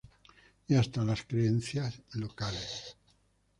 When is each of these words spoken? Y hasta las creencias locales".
Y 0.67 0.73
hasta 0.73 1.03
las 1.05 1.21
creencias 1.21 2.01
locales". 2.15 2.97